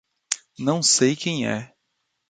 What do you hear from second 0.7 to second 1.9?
sei quem é.